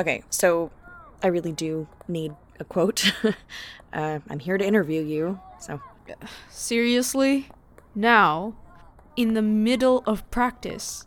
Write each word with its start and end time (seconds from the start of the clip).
Okay, 0.00 0.22
so 0.30 0.70
I 1.22 1.26
really 1.26 1.52
do 1.52 1.86
need 2.08 2.32
a 2.58 2.64
quote. 2.64 3.12
uh, 3.92 4.20
I'm 4.30 4.38
here 4.38 4.56
to 4.56 4.66
interview 4.66 5.02
you, 5.02 5.38
so. 5.60 5.82
Seriously? 6.48 7.50
Now? 7.94 8.56
In 9.14 9.34
the 9.34 9.42
middle 9.42 10.02
of 10.06 10.28
practice? 10.30 11.06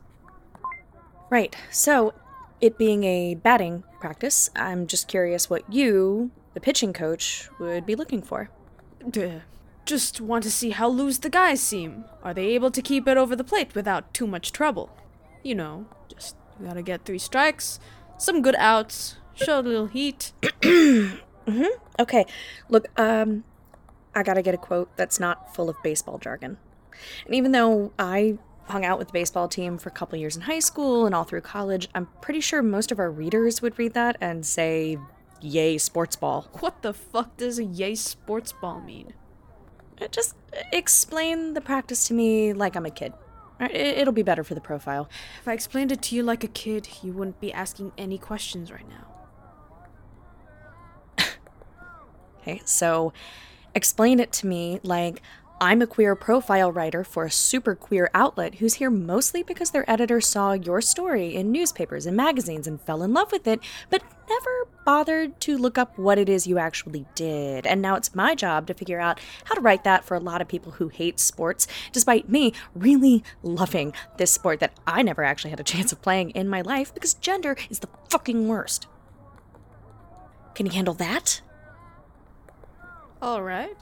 Right, 1.31 1.55
so 1.71 2.13
it 2.61 2.77
being 2.77 3.03
a 3.03 3.33
batting 3.33 3.83
practice, 3.99 4.51
I'm 4.55 4.85
just 4.85 5.07
curious 5.07 5.49
what 5.49 5.73
you, 5.73 6.29
the 6.53 6.59
pitching 6.59 6.93
coach, 6.93 7.49
would 7.59 7.87
be 7.87 7.95
looking 7.95 8.21
for. 8.21 8.51
Duh. 9.09 9.39
Just 9.85 10.21
want 10.21 10.43
to 10.43 10.51
see 10.51 10.69
how 10.69 10.87
loose 10.87 11.17
the 11.17 11.31
guys 11.31 11.61
seem. 11.61 12.05
Are 12.21 12.33
they 12.35 12.49
able 12.49 12.69
to 12.69 12.81
keep 12.83 13.07
it 13.07 13.17
over 13.17 13.35
the 13.35 13.43
plate 13.43 13.73
without 13.73 14.13
too 14.13 14.27
much 14.27 14.51
trouble? 14.51 14.95
You 15.41 15.55
know, 15.55 15.87
just 16.07 16.35
you 16.59 16.67
gotta 16.67 16.83
get 16.83 17.05
three 17.05 17.17
strikes, 17.17 17.79
some 18.17 18.41
good 18.41 18.55
outs, 18.57 19.17
show 19.33 19.59
a 19.59 19.61
little 19.61 19.87
heat. 19.87 20.33
mm-hmm. 20.41 21.65
Okay. 21.99 22.25
Look, 22.69 22.87
um, 22.99 23.43
I 24.15 24.23
gotta 24.23 24.41
get 24.41 24.53
a 24.53 24.57
quote 24.57 24.95
that's 24.95 25.19
not 25.19 25.55
full 25.55 25.69
of 25.69 25.75
baseball 25.83 26.17
jargon. 26.17 26.57
And 27.25 27.35
even 27.35 27.51
though 27.51 27.91
I 27.97 28.37
hung 28.67 28.85
out 28.85 28.97
with 28.97 29.07
the 29.07 29.13
baseball 29.13 29.47
team 29.47 29.77
for 29.77 29.89
a 29.89 29.91
couple 29.91 30.17
years 30.17 30.35
in 30.35 30.43
high 30.43 30.59
school 30.59 31.05
and 31.05 31.13
all 31.13 31.23
through 31.23 31.41
college, 31.41 31.89
I'm 31.93 32.07
pretty 32.21 32.39
sure 32.39 32.61
most 32.61 32.91
of 32.91 32.99
our 32.99 33.11
readers 33.11 33.61
would 33.61 33.77
read 33.77 33.93
that 33.93 34.17
and 34.21 34.45
say, 34.45 34.97
Yay, 35.41 35.77
sports 35.77 36.15
ball. 36.15 36.47
What 36.59 36.81
the 36.81 36.93
fuck 36.93 37.35
does 37.37 37.59
a 37.59 37.63
yay 37.63 37.95
sports 37.95 38.53
ball 38.53 38.79
mean? 38.79 39.13
Just 40.11 40.35
explain 40.71 41.53
the 41.53 41.61
practice 41.61 42.07
to 42.07 42.13
me 42.13 42.53
like 42.53 42.75
I'm 42.75 42.85
a 42.85 42.91
kid. 42.91 43.13
It'll 43.71 44.13
be 44.13 44.23
better 44.23 44.43
for 44.43 44.55
the 44.55 44.61
profile. 44.61 45.09
If 45.41 45.47
I 45.47 45.53
explained 45.53 45.91
it 45.91 46.01
to 46.03 46.15
you 46.15 46.23
like 46.23 46.43
a 46.43 46.47
kid, 46.47 46.87
you 47.01 47.13
wouldn't 47.13 47.39
be 47.39 47.51
asking 47.53 47.91
any 47.97 48.17
questions 48.17 48.71
right 48.71 48.87
now. 48.87 49.07
okay, 52.41 52.61
so 52.65 53.13
explain 53.75 54.19
it 54.19 54.31
to 54.31 54.47
me 54.47 54.79
like 54.83 55.21
I'm 55.63 55.81
a 55.81 55.87
queer 55.87 56.13
profile 56.13 56.73
writer 56.73 57.05
for 57.05 57.23
a 57.23 57.31
super 57.31 57.73
queer 57.73 58.09
outlet 58.13 58.55
who's 58.55 58.73
here 58.73 58.89
mostly 58.89 59.43
because 59.43 59.71
their 59.71 59.89
editor 59.89 60.19
saw 60.19 60.51
your 60.51 60.81
story 60.81 61.33
in 61.33 61.53
newspapers 61.53 62.05
and 62.05 62.17
magazines 62.17 62.67
and 62.67 62.81
fell 62.81 63.01
in 63.01 63.13
love 63.13 63.31
with 63.31 63.47
it, 63.47 63.61
but 63.89 64.03
never 64.27 64.67
bothered 64.83 65.39
to 65.39 65.57
look 65.57 65.77
up 65.77 65.97
what 65.97 66.17
it 66.17 66.27
is 66.27 66.45
you 66.45 66.57
actually 66.57 67.05
did. 67.15 67.65
And 67.65 67.81
now 67.81 67.95
it's 67.95 68.13
my 68.13 68.35
job 68.35 68.67
to 68.67 68.73
figure 68.73 68.99
out 68.99 69.21
how 69.45 69.55
to 69.55 69.61
write 69.61 69.85
that 69.85 70.03
for 70.03 70.15
a 70.15 70.19
lot 70.19 70.41
of 70.41 70.49
people 70.49 70.73
who 70.73 70.89
hate 70.89 71.17
sports, 71.17 71.65
despite 71.93 72.27
me 72.27 72.51
really 72.75 73.23
loving 73.41 73.93
this 74.17 74.31
sport 74.31 74.59
that 74.59 74.77
I 74.85 75.01
never 75.01 75.23
actually 75.23 75.51
had 75.51 75.61
a 75.61 75.63
chance 75.63 75.93
of 75.93 76.01
playing 76.01 76.31
in 76.31 76.49
my 76.49 76.59
life 76.59 76.93
because 76.93 77.13
gender 77.13 77.55
is 77.69 77.79
the 77.79 77.89
fucking 78.09 78.49
worst. 78.49 78.87
Can 80.55 80.65
you 80.65 80.73
handle 80.73 80.95
that? 80.95 81.39
All 83.21 83.41
right. 83.41 83.77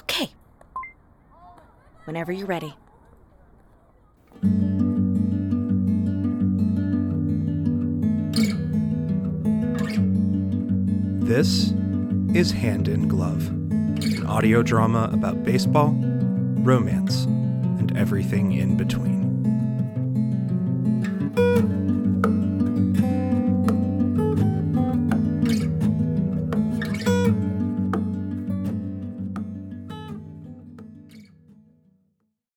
Okay. 0.00 0.30
Whenever 2.04 2.32
you're 2.32 2.46
ready. 2.46 2.74
This 11.28 11.74
is 12.34 12.50
Hand 12.52 12.88
in 12.88 13.06
Glove, 13.06 13.48
an 13.48 14.26
audio 14.26 14.62
drama 14.62 15.10
about 15.12 15.44
baseball, 15.44 15.90
romance, 16.62 17.24
and 17.24 17.94
everything 17.96 18.52
in 18.52 18.76
between. 18.76 19.17